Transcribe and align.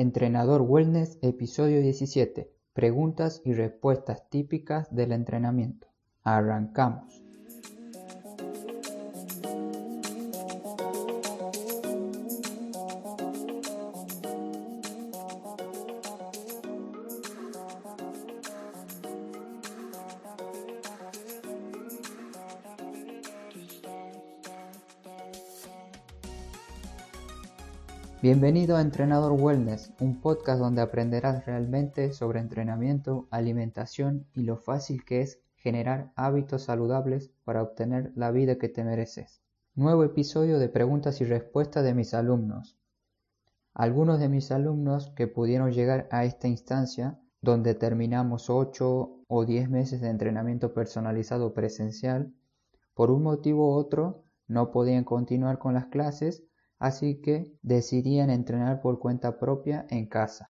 Entrenador 0.00 0.62
Wellness, 0.62 1.18
episodio 1.20 1.82
17. 1.82 2.50
Preguntas 2.72 3.42
y 3.44 3.52
respuestas 3.52 4.30
típicas 4.30 4.88
del 4.96 5.12
entrenamiento. 5.12 5.88
Arrancamos. 6.22 7.22
Bienvenido 28.22 28.76
a 28.76 28.82
Entrenador 28.82 29.32
Wellness, 29.32 29.94
un 29.98 30.20
podcast 30.20 30.60
donde 30.60 30.82
aprenderás 30.82 31.46
realmente 31.46 32.12
sobre 32.12 32.38
entrenamiento, 32.38 33.26
alimentación 33.30 34.26
y 34.34 34.42
lo 34.42 34.58
fácil 34.58 35.06
que 35.06 35.22
es 35.22 35.40
generar 35.56 36.12
hábitos 36.16 36.64
saludables 36.64 37.30
para 37.44 37.62
obtener 37.62 38.12
la 38.16 38.30
vida 38.30 38.58
que 38.58 38.68
te 38.68 38.84
mereces. 38.84 39.40
Nuevo 39.74 40.04
episodio 40.04 40.58
de 40.58 40.68
preguntas 40.68 41.22
y 41.22 41.24
respuestas 41.24 41.82
de 41.82 41.94
mis 41.94 42.12
alumnos. 42.12 42.76
Algunos 43.72 44.20
de 44.20 44.28
mis 44.28 44.52
alumnos 44.52 45.14
que 45.16 45.26
pudieron 45.26 45.72
llegar 45.72 46.06
a 46.10 46.26
esta 46.26 46.46
instancia, 46.46 47.18
donde 47.40 47.74
terminamos 47.74 48.50
8 48.50 49.24
o 49.28 49.44
10 49.46 49.70
meses 49.70 50.02
de 50.02 50.10
entrenamiento 50.10 50.74
personalizado 50.74 51.54
presencial, 51.54 52.34
por 52.92 53.10
un 53.10 53.22
motivo 53.22 53.70
u 53.70 53.78
otro 53.78 54.24
no 54.46 54.72
podían 54.72 55.04
continuar 55.04 55.58
con 55.58 55.72
las 55.72 55.86
clases 55.86 56.44
así 56.80 57.20
que 57.20 57.52
decidían 57.62 58.30
entrenar 58.30 58.80
por 58.80 58.98
cuenta 58.98 59.38
propia 59.38 59.86
en 59.90 60.06
casa. 60.06 60.50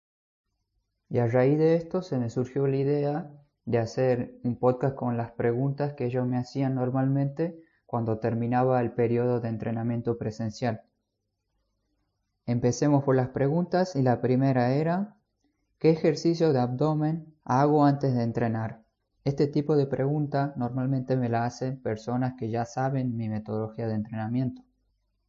Y 1.09 1.17
a 1.17 1.27
raíz 1.27 1.57
de 1.57 1.75
esto 1.75 2.03
se 2.03 2.17
me 2.19 2.29
surgió 2.29 2.67
la 2.67 2.77
idea 2.77 3.31
de 3.65 3.79
hacer 3.79 4.39
un 4.43 4.55
podcast 4.57 4.95
con 4.95 5.17
las 5.17 5.31
preguntas 5.31 5.93
que 5.93 6.05
ellos 6.05 6.25
me 6.27 6.37
hacían 6.37 6.75
normalmente 6.75 7.59
cuando 7.87 8.19
terminaba 8.19 8.79
el 8.81 8.91
periodo 8.91 9.41
de 9.41 9.49
entrenamiento 9.49 10.17
presencial. 10.17 10.83
Empecemos 12.45 13.03
por 13.03 13.15
las 13.15 13.29
preguntas 13.29 13.95
y 13.95 14.03
la 14.03 14.21
primera 14.21 14.73
era 14.73 15.17
¿qué 15.79 15.89
ejercicio 15.89 16.53
de 16.53 16.59
abdomen 16.59 17.33
hago 17.43 17.83
antes 17.83 18.13
de 18.13 18.21
entrenar? 18.21 18.83
Este 19.23 19.47
tipo 19.47 19.75
de 19.75 19.87
pregunta 19.87 20.53
normalmente 20.55 21.17
me 21.17 21.29
la 21.29 21.45
hacen 21.45 21.81
personas 21.81 22.35
que 22.37 22.51
ya 22.51 22.65
saben 22.65 23.17
mi 23.17 23.27
metodología 23.27 23.87
de 23.87 23.95
entrenamiento 23.95 24.61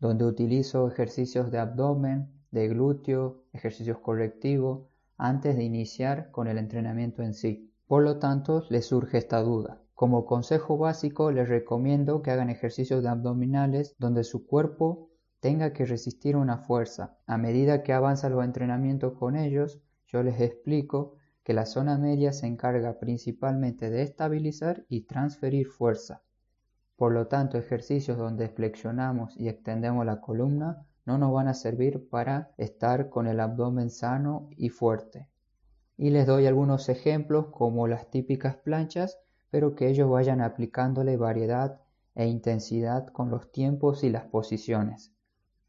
donde 0.02 0.24
utilizo 0.24 0.88
ejercicios 0.88 1.52
de 1.52 1.60
abdomen, 1.60 2.26
de 2.50 2.66
glúteo, 2.66 3.44
ejercicios 3.52 3.98
correctivos, 3.98 4.88
antes 5.16 5.56
de 5.56 5.62
iniciar 5.62 6.32
con 6.32 6.48
el 6.48 6.58
entrenamiento 6.58 7.22
en 7.22 7.34
sí. 7.34 7.72
Por 7.86 8.02
lo 8.02 8.18
tanto, 8.18 8.64
les 8.68 8.86
surge 8.86 9.18
esta 9.18 9.40
duda. 9.42 9.80
Como 9.94 10.26
consejo 10.26 10.76
básico, 10.76 11.30
les 11.30 11.48
recomiendo 11.48 12.20
que 12.20 12.32
hagan 12.32 12.50
ejercicios 12.50 13.04
de 13.04 13.10
abdominales 13.10 13.94
donde 13.96 14.24
su 14.24 14.44
cuerpo 14.44 15.08
tenga 15.38 15.72
que 15.72 15.86
resistir 15.86 16.34
una 16.34 16.58
fuerza. 16.58 17.16
A 17.26 17.38
medida 17.38 17.84
que 17.84 17.92
avanza 17.92 18.28
los 18.28 18.42
entrenamientos 18.42 19.12
con 19.12 19.36
ellos, 19.36 19.80
yo 20.08 20.24
les 20.24 20.40
explico 20.40 21.14
que 21.44 21.54
la 21.54 21.64
zona 21.64 21.96
media 21.96 22.32
se 22.32 22.48
encarga 22.48 22.98
principalmente 22.98 23.88
de 23.88 24.02
estabilizar 24.02 24.84
y 24.88 25.02
transferir 25.02 25.68
fuerza. 25.68 26.22
Por 27.02 27.14
lo 27.14 27.26
tanto, 27.26 27.58
ejercicios 27.58 28.16
donde 28.16 28.48
flexionamos 28.48 29.36
y 29.36 29.48
extendemos 29.48 30.06
la 30.06 30.20
columna 30.20 30.86
no 31.04 31.18
nos 31.18 31.32
van 31.32 31.48
a 31.48 31.54
servir 31.54 32.08
para 32.08 32.52
estar 32.58 33.08
con 33.08 33.26
el 33.26 33.40
abdomen 33.40 33.90
sano 33.90 34.48
y 34.56 34.68
fuerte. 34.68 35.28
Y 35.96 36.10
les 36.10 36.28
doy 36.28 36.46
algunos 36.46 36.88
ejemplos 36.88 37.48
como 37.48 37.88
las 37.88 38.08
típicas 38.08 38.54
planchas, 38.54 39.18
pero 39.50 39.74
que 39.74 39.88
ellos 39.88 40.08
vayan 40.08 40.40
aplicándole 40.40 41.16
variedad 41.16 41.80
e 42.14 42.28
intensidad 42.28 43.08
con 43.08 43.30
los 43.30 43.50
tiempos 43.50 44.04
y 44.04 44.08
las 44.08 44.26
posiciones. 44.26 45.12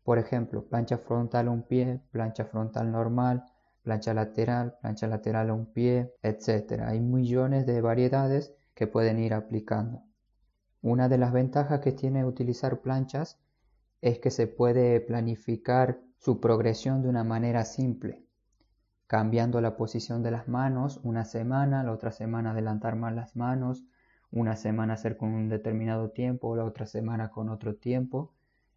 Por 0.04 0.20
ejemplo, 0.20 0.68
plancha 0.68 1.00
frontal 1.00 1.48
a 1.48 1.52
un 1.52 1.64
pie, 1.64 2.00
plancha 2.12 2.46
frontal 2.46 2.92
normal, 2.92 3.44
plancha 3.82 4.14
lateral, 4.14 4.78
plancha 4.82 5.08
lateral 5.08 5.50
a 5.50 5.56
un 5.56 5.66
pie, 5.66 6.14
etc. 6.22 6.84
Hay 6.86 7.00
millones 7.00 7.66
de 7.66 7.82
variedades 7.82 8.54
que 8.76 8.86
pueden 8.86 9.18
ir 9.18 9.34
aplicando. 9.34 10.04
Una 10.84 11.08
de 11.08 11.18
las 11.18 11.32
ventajas 11.32 11.80
que 11.80 11.94
tiene 11.94 12.26
utilizar 12.26 12.82
planchas 12.82 13.40
es 14.02 14.20
que 14.20 14.30
se 14.30 14.48
puede 14.48 15.00
planificar 15.00 16.02
su 16.18 16.42
progresión 16.42 17.02
de 17.02 17.08
una 17.08 17.24
manera 17.24 17.64
simple, 17.64 18.26
cambiando 19.08 19.62
la 19.62 19.78
posición 19.78 20.24
de 20.24 20.32
las 20.32 20.50
manos 20.50 21.00
una 21.02 21.24
semana, 21.24 21.84
la 21.84 21.94
otra 21.94 22.12
semana 22.12 22.52
adelantar 22.52 22.98
más 22.98 23.16
las 23.16 23.38
manos, 23.38 23.86
una 24.30 24.58
semana 24.58 24.96
hacer 24.96 25.16
con 25.16 25.34
un 25.34 25.48
determinado 25.48 26.10
tiempo, 26.10 26.54
la 26.58 26.66
otra 26.66 26.86
semana 26.86 27.32
con 27.32 27.48
otro 27.48 27.76
tiempo. 27.76 28.34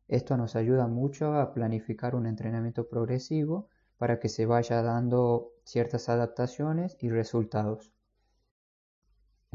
Esto 0.06 0.36
nos 0.36 0.54
ayuda 0.54 0.86
mucho 0.86 1.34
a 1.34 1.52
planificar 1.54 2.14
un 2.14 2.28
entrenamiento 2.28 2.88
progresivo 2.88 3.68
para 3.98 4.20
que 4.20 4.28
se 4.28 4.46
vaya 4.46 4.80
dando 4.80 5.54
ciertas 5.64 6.08
adaptaciones 6.08 6.96
y 7.00 7.08
resultados. 7.08 7.95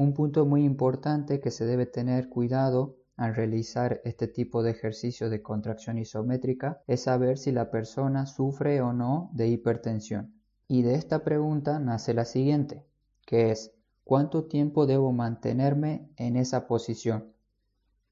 Un 0.02 0.14
punto 0.14 0.44
muy 0.44 0.64
importante 0.64 1.38
que 1.38 1.52
se 1.52 1.64
debe 1.64 1.86
tener 1.86 2.28
cuidado 2.28 2.96
al 3.16 3.36
realizar 3.36 4.00
este 4.02 4.26
tipo 4.26 4.64
de 4.64 4.72
ejercicio 4.72 5.30
de 5.30 5.42
contracción 5.42 5.96
isométrica 5.96 6.82
es 6.88 7.04
saber 7.04 7.38
si 7.38 7.52
la 7.52 7.70
persona 7.70 8.26
sufre 8.26 8.80
o 8.80 8.92
no 8.92 9.30
de 9.32 9.46
hipertensión. 9.46 10.34
Y 10.66 10.82
de 10.82 10.96
esta 10.96 11.22
pregunta 11.22 11.78
nace 11.78 12.14
la 12.14 12.24
siguiente, 12.24 12.84
que 13.24 13.52
es 13.52 13.76
¿cuánto 14.02 14.46
tiempo 14.46 14.86
debo 14.86 15.12
mantenerme 15.12 16.10
en 16.16 16.34
esa 16.34 16.66
posición? 16.66 17.32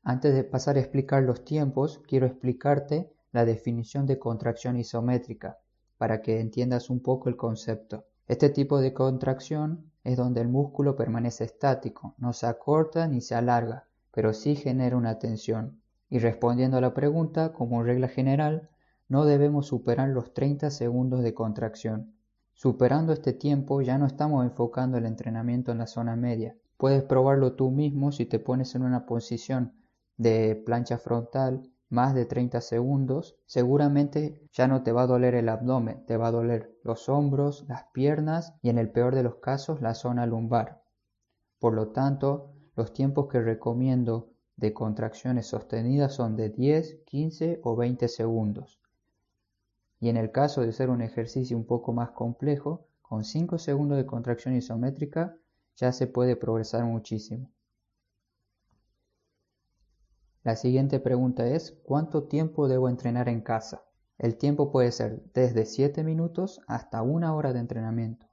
Antes 0.04 0.32
de 0.32 0.44
pasar 0.44 0.76
a 0.76 0.80
explicar 0.80 1.24
los 1.24 1.44
tiempos, 1.44 2.00
quiero 2.06 2.26
explicarte 2.26 3.12
la 3.32 3.44
definición 3.44 4.06
de 4.06 4.20
contracción 4.20 4.76
isométrica 4.76 5.58
para 5.98 6.22
que 6.22 6.38
entiendas 6.38 6.88
un 6.88 7.00
poco 7.00 7.28
el 7.28 7.36
concepto. 7.36 8.04
Este 8.28 8.48
tipo 8.48 8.80
de 8.80 8.94
contracción 8.94 9.89
es 10.04 10.16
donde 10.16 10.40
el 10.40 10.48
músculo 10.48 10.96
permanece 10.96 11.44
estático, 11.44 12.14
no 12.18 12.32
se 12.32 12.46
acorta 12.46 13.06
ni 13.06 13.20
se 13.20 13.34
alarga, 13.34 13.86
pero 14.12 14.32
sí 14.32 14.56
genera 14.56 14.96
una 14.96 15.18
tensión. 15.18 15.80
Y 16.08 16.18
respondiendo 16.18 16.76
a 16.76 16.80
la 16.80 16.94
pregunta, 16.94 17.52
como 17.52 17.82
regla 17.82 18.08
general, 18.08 18.68
no 19.08 19.24
debemos 19.24 19.66
superar 19.66 20.08
los 20.08 20.32
30 20.34 20.70
segundos 20.70 21.22
de 21.22 21.34
contracción. 21.34 22.14
Superando 22.54 23.12
este 23.12 23.32
tiempo 23.32 23.80
ya 23.82 23.98
no 23.98 24.06
estamos 24.06 24.44
enfocando 24.44 24.98
el 24.98 25.06
entrenamiento 25.06 25.72
en 25.72 25.78
la 25.78 25.86
zona 25.86 26.16
media. 26.16 26.56
Puedes 26.76 27.02
probarlo 27.02 27.54
tú 27.54 27.70
mismo 27.70 28.12
si 28.12 28.26
te 28.26 28.38
pones 28.38 28.74
en 28.74 28.82
una 28.82 29.06
posición 29.06 29.72
de 30.16 30.62
plancha 30.66 30.98
frontal 30.98 31.70
más 31.90 32.14
de 32.14 32.24
30 32.24 32.60
segundos, 32.60 33.36
seguramente 33.46 34.40
ya 34.52 34.68
no 34.68 34.82
te 34.82 34.92
va 34.92 35.02
a 35.02 35.06
doler 35.08 35.34
el 35.34 35.48
abdomen, 35.48 36.06
te 36.06 36.16
va 36.16 36.28
a 36.28 36.32
doler 36.32 36.78
los 36.84 37.08
hombros, 37.08 37.64
las 37.68 37.84
piernas 37.92 38.54
y 38.62 38.70
en 38.70 38.78
el 38.78 38.90
peor 38.90 39.14
de 39.14 39.24
los 39.24 39.36
casos 39.36 39.82
la 39.82 39.94
zona 39.94 40.24
lumbar. 40.24 40.82
Por 41.58 41.74
lo 41.74 41.88
tanto, 41.88 42.52
los 42.76 42.92
tiempos 42.92 43.26
que 43.28 43.40
recomiendo 43.40 44.30
de 44.56 44.72
contracciones 44.72 45.48
sostenidas 45.48 46.14
son 46.14 46.36
de 46.36 46.50
10, 46.50 47.00
15 47.04 47.60
o 47.64 47.74
20 47.74 48.08
segundos. 48.08 48.78
Y 49.98 50.08
en 50.08 50.16
el 50.16 50.30
caso 50.30 50.62
de 50.62 50.72
ser 50.72 50.90
un 50.90 51.02
ejercicio 51.02 51.56
un 51.56 51.66
poco 51.66 51.92
más 51.92 52.12
complejo, 52.12 52.86
con 53.02 53.24
5 53.24 53.58
segundos 53.58 53.98
de 53.98 54.06
contracción 54.06 54.54
isométrica 54.54 55.36
ya 55.76 55.92
se 55.92 56.06
puede 56.06 56.36
progresar 56.36 56.84
muchísimo. 56.84 57.50
La 60.42 60.56
siguiente 60.56 61.00
pregunta 61.00 61.46
es 61.46 61.78
¿cuánto 61.82 62.22
tiempo 62.22 62.66
debo 62.66 62.88
entrenar 62.88 63.28
en 63.28 63.42
casa? 63.42 63.84
El 64.16 64.38
tiempo 64.38 64.72
puede 64.72 64.90
ser 64.90 65.22
desde 65.34 65.66
7 65.66 66.02
minutos 66.02 66.62
hasta 66.66 67.02
una 67.02 67.34
hora 67.34 67.52
de 67.52 67.60
entrenamiento. 67.60 68.26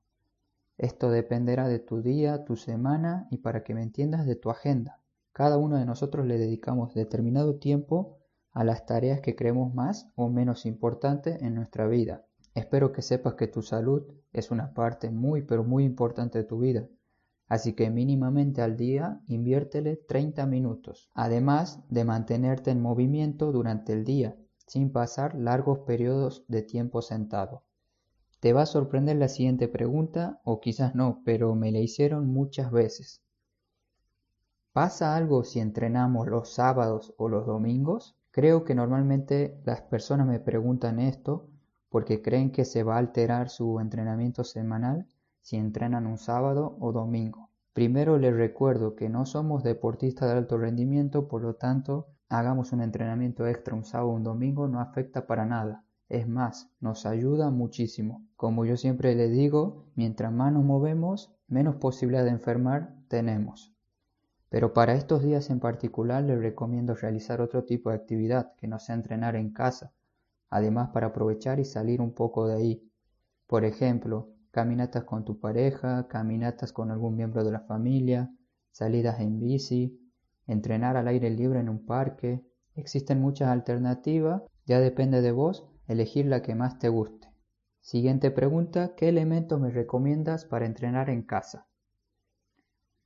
Esto 0.78 1.12
dependerá 1.12 1.68
de 1.68 1.80
tu 1.80 2.02
día, 2.02 2.46
tu 2.46 2.56
semana 2.56 3.28
y 3.30 3.40
para 3.40 3.66
que 3.66 3.74
me 3.74 3.84
entiendas 3.84 4.26
de 4.26 4.38
tu 4.38 4.50
agenda. 4.50 5.02
Cada 5.34 5.58
uno 5.58 5.76
de 5.76 5.86
nosotros 5.86 6.26
le 6.26 6.38
dedicamos 6.38 6.94
determinado 6.94 7.56
tiempo 7.58 8.20
a 8.54 8.64
las 8.64 8.86
tareas 8.86 9.20
que 9.20 9.36
creemos 9.36 9.74
más 9.74 10.10
o 10.16 10.30
menos 10.30 10.66
importantes 10.66 11.42
en 11.42 11.56
nuestra 11.56 11.88
vida. 11.88 12.26
Espero 12.56 12.94
que 12.94 13.02
sepas 13.02 13.34
que 13.34 13.48
tu 13.48 13.62
salud 13.62 14.04
es 14.32 14.50
una 14.50 14.74
parte 14.74 15.12
muy 15.12 15.42
pero 15.42 15.66
muy 15.66 15.84
importante 15.84 16.38
de 16.38 16.46
tu 16.46 16.60
vida 16.60 16.88
Así 17.48 17.74
que 17.74 17.90
mínimamente 17.90 18.62
al 18.62 18.76
día 18.76 19.22
inviértele 19.28 19.96
30 19.96 20.46
minutos, 20.46 21.10
además 21.14 21.82
de 21.90 22.04
mantenerte 22.04 22.72
en 22.72 22.82
movimiento 22.82 23.52
durante 23.52 23.94
el 23.94 24.04
día, 24.04 24.36
sin 24.66 24.92
pasar 24.92 25.34
largos 25.36 25.80
periodos 25.80 26.44
de 26.50 26.62
tiempo 26.62 27.02
sentado. 27.02 27.64
Te 28.42 28.52
va 28.52 28.64
a 28.64 28.66
sorprender 28.66 29.16
la 29.16 29.30
siguiente 29.30 29.68
pregunta, 29.68 30.42
o 30.44 30.60
quizás 30.60 30.94
no, 30.94 31.22
pero 31.24 31.56
me 31.56 31.72
la 31.72 31.80
hicieron 31.80 32.28
muchas 32.28 32.70
veces. 32.70 33.24
¿Pasa 34.74 35.16
algo 35.16 35.44
si 35.44 35.60
entrenamos 35.60 36.28
los 36.28 36.54
sábados 36.54 37.16
o 37.18 37.30
los 37.30 37.48
domingos? 37.48 38.16
Creo 38.30 38.64
que 38.64 38.76
normalmente 38.76 39.60
las 39.66 39.82
personas 39.82 40.28
me 40.28 40.40
preguntan 40.40 41.00
esto 41.00 41.48
porque 41.90 42.22
creen 42.22 42.52
que 42.52 42.66
se 42.66 42.84
va 42.84 42.96
a 42.96 43.00
alterar 43.00 43.50
su 43.50 43.80
entrenamiento 43.80 44.44
semanal 44.44 45.08
si 45.48 45.56
entrenan 45.56 46.08
un 46.08 46.18
sábado 46.18 46.76
o 46.82 46.92
domingo. 46.92 47.52
Primero 47.72 48.18
les 48.18 48.36
recuerdo 48.36 48.96
que 48.96 49.08
no 49.08 49.26
somos 49.26 49.64
deportistas 49.64 50.28
de 50.28 50.38
alto 50.40 50.58
rendimiento, 50.58 51.30
por 51.30 51.42
lo 51.42 51.54
tanto, 51.54 52.10
hagamos 52.28 52.74
un 52.74 52.82
entrenamiento 52.82 53.48
extra 53.48 53.74
un 53.74 53.86
sábado 53.86 54.10
o 54.10 54.16
un 54.16 54.24
domingo 54.24 54.68
no 54.68 54.82
afecta 54.82 55.26
para 55.26 55.46
nada. 55.46 55.86
Es 56.10 56.28
más, 56.28 56.70
nos 56.82 57.06
ayuda 57.06 57.50
muchísimo. 57.50 58.28
Como 58.36 58.66
yo 58.66 58.76
siempre 58.76 59.16
les 59.16 59.32
digo, 59.32 59.86
mientras 59.96 60.34
más 60.34 60.52
nos 60.52 60.66
movemos, 60.66 61.34
menos 61.48 61.78
posibilidad 61.78 62.26
de 62.26 62.32
enfermar 62.32 62.94
tenemos. 63.08 63.74
Pero 64.50 64.74
para 64.74 64.96
estos 64.96 65.24
días 65.24 65.50
en 65.50 65.62
particular 65.62 66.26
les 66.26 66.42
recomiendo 66.42 66.94
realizar 66.94 67.40
otro 67.40 67.64
tipo 67.64 67.90
de 67.90 67.96
actividad 67.96 68.52
que 68.58 68.68
no 68.68 68.80
sea 68.80 68.96
entrenar 68.96 69.38
en 69.38 69.54
casa, 69.54 69.94
además 70.50 70.90
para 70.90 71.08
aprovechar 71.08 71.62
y 71.62 71.64
salir 71.64 72.02
un 72.02 72.12
poco 72.12 72.50
de 72.50 72.56
ahí. 72.56 72.92
Por 73.48 73.64
ejemplo, 73.64 74.34
caminatas 74.52 75.04
con 75.04 75.26
tu 75.26 75.40
pareja, 75.40 76.08
caminatas 76.08 76.74
con 76.74 76.92
algún 76.92 77.16
miembro 77.16 77.44
de 77.44 77.52
la 77.52 77.62
familia, 77.62 78.32
salidas 78.72 79.20
en 79.20 79.40
bici, 79.40 80.00
entrenar 80.48 80.98
al 80.98 81.08
aire 81.08 81.30
libre 81.30 81.60
en 81.60 81.70
un 81.70 81.86
parque. 81.86 82.46
Existen 82.76 83.22
muchas 83.22 83.50
alternativas, 83.50 84.44
ya 84.66 84.80
depende 84.80 85.22
de 85.22 85.32
vos 85.32 85.68
elegir 85.88 86.26
la 86.26 86.42
que 86.42 86.56
más 86.56 86.80
te 86.80 86.90
guste. 86.90 87.28
Siguiente 87.80 88.32
pregunta, 88.32 88.96
¿qué 88.96 89.10
elementos 89.10 89.60
me 89.60 89.72
recomiendas 89.72 90.46
para 90.46 90.66
entrenar 90.66 91.10
en 91.10 91.24
casa? 91.24 91.68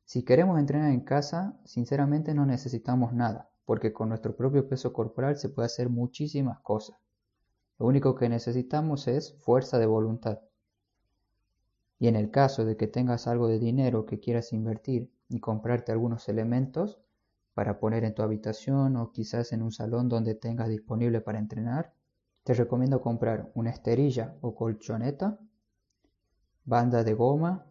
Si 0.05 0.23
queremos 0.23 0.59
entrenar 0.59 0.91
en 0.91 1.01
casa, 1.01 1.59
sinceramente 1.63 2.33
no 2.33 2.45
necesitamos 2.45 3.13
nada, 3.13 3.49
porque 3.65 3.93
con 3.93 4.09
nuestro 4.09 4.35
propio 4.35 4.67
peso 4.67 4.91
corporal 4.91 5.37
se 5.37 5.49
puede 5.49 5.67
hacer 5.67 5.89
muchísimas 5.89 6.59
cosas. 6.59 6.97
Lo 7.79 7.85
único 7.85 8.15
que 8.15 8.27
necesitamos 8.27 9.07
es 9.07 9.37
fuerza 9.39 9.79
de 9.79 9.85
voluntad. 9.85 10.39
Y 12.01 12.07
en 12.07 12.15
el 12.15 12.31
caso 12.31 12.65
de 12.65 12.77
que 12.77 12.87
tengas 12.87 13.27
algo 13.27 13.47
de 13.47 13.59
dinero 13.59 14.07
que 14.07 14.19
quieras 14.19 14.53
invertir 14.53 15.11
y 15.29 15.39
comprarte 15.39 15.91
algunos 15.91 16.27
elementos 16.29 16.99
para 17.53 17.79
poner 17.79 18.03
en 18.05 18.15
tu 18.15 18.23
habitación 18.23 18.95
o 18.95 19.11
quizás 19.11 19.53
en 19.53 19.61
un 19.61 19.71
salón 19.71 20.09
donde 20.09 20.33
tengas 20.33 20.67
disponible 20.67 21.21
para 21.21 21.37
entrenar, 21.37 21.93
te 22.43 22.55
recomiendo 22.55 23.01
comprar 23.01 23.51
una 23.53 23.69
esterilla 23.69 24.35
o 24.41 24.55
colchoneta, 24.55 25.37
banda 26.65 27.03
de 27.03 27.13
goma, 27.13 27.67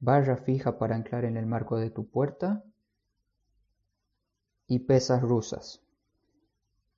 barra 0.00 0.38
fija 0.38 0.78
para 0.78 0.96
anclar 0.96 1.26
en 1.26 1.36
el 1.36 1.44
marco 1.44 1.76
de 1.76 1.90
tu 1.90 2.08
puerta 2.08 2.64
y 4.66 4.78
pesas 4.78 5.20
rusas. 5.20 5.82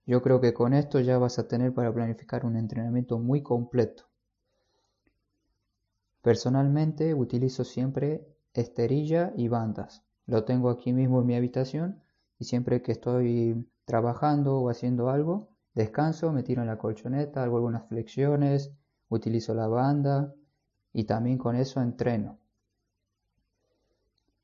Yo 0.06 0.23
creo 0.23 0.41
que 0.41 0.55
con 0.55 0.75
esto 0.75 1.00
ya 1.00 1.19
vas 1.19 1.41
a 1.41 1.49
tener 1.49 1.75
para 1.75 1.93
planificar 1.93 2.47
un 2.47 2.56
entrenamiento 2.56 3.19
muy 3.19 3.43
completo. 3.43 4.10
Personalmente 6.22 7.14
utilizo 7.14 7.64
siempre 7.64 8.26
esterilla 8.52 9.32
y 9.37 9.49
bandas. 9.49 10.05
Lo 10.26 10.44
tengo 10.44 10.70
aquí 10.70 10.93
mismo 10.93 11.20
en 11.20 11.26
mi 11.26 11.34
habitación 11.34 12.02
y 12.38 12.44
siempre 12.44 12.82
que 12.82 12.93
estoy 12.93 13.67
trabajando 13.84 14.61
o 14.61 14.70
haciendo 14.70 15.11
algo, 15.11 15.50
Descanso, 15.75 16.32
me 16.32 16.43
tiro 16.43 16.62
en 16.62 16.69
la 16.69 16.78
colchoneta, 16.78 17.44
hago 17.44 17.56
algunas 17.56 17.87
flexiones, 17.87 18.72
utilizo 19.08 19.55
la 19.55 19.69
banda 19.69 20.34
y 20.93 21.05
también 21.05 21.38
con 21.38 21.55
eso 21.55 21.81
entreno. 21.81 22.38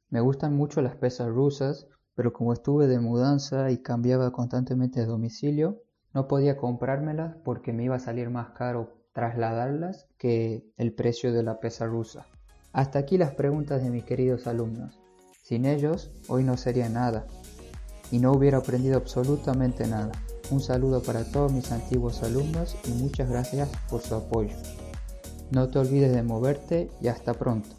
Me 0.09 0.21
gustan 0.21 0.55
mucho 0.55 0.81
las 0.83 0.95
pesas 0.95 1.29
rusas, 1.29 1.89
pero 2.15 2.33
como 2.33 2.53
estuve 2.53 2.87
de 2.87 3.01
mudanza 3.01 3.73
y 3.73 3.79
cambiaba 3.79 4.31
constantemente 4.31 5.01
de 5.01 5.07
domicilio, 5.07 5.83
no 6.15 6.29
podía 6.29 6.57
comprármelas 6.57 7.37
porque 7.45 7.73
me 7.73 7.85
iba 7.85 7.97
a 7.97 8.01
salir 8.01 8.31
más 8.31 8.51
caro 8.51 8.95
trasladarlas 9.17 10.07
que 10.19 10.63
el 10.77 10.93
precio 10.93 11.33
de 11.33 11.43
la 11.43 11.59
pesa 11.59 11.87
rusa. 11.87 12.27
Hasta 12.75 12.99
aquí 12.99 13.17
las 13.17 13.33
preguntas 13.33 13.83
de 13.83 13.89
mis 13.89 14.05
queridos 14.05 14.47
alumnos. 14.47 15.01
Sin 15.43 15.65
ellos, 15.65 16.11
hoy 16.29 16.45
no 16.45 16.59
sería 16.59 16.91
nada 16.91 17.27
y 18.11 18.19
no 18.19 18.31
hubiera 18.33 18.59
aprendido 18.59 18.99
absolutamente 18.99 19.87
nada. 19.87 20.13
Un 20.51 20.61
saludo 20.61 21.03
para 21.03 21.25
todos 21.25 21.51
mis 21.51 21.73
antiguos 21.73 22.23
alumnos 22.23 22.77
y 22.87 22.91
muchas 22.91 23.31
gracias 23.31 23.71
por 23.89 24.03
su 24.03 24.17
apoyo. 24.17 24.55
No 25.51 25.67
te 25.71 25.79
olvides 25.79 26.13
de 26.13 26.23
moverte 26.23 26.91
y 27.01 27.09
hasta 27.09 27.33
pronto. 27.33 27.71